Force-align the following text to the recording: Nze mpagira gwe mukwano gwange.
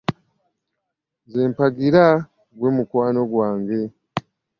Nze 1.25 1.41
mpagira 1.51 2.05
gwe 2.57 2.69
mukwano 2.75 3.21
gwange. 3.31 3.79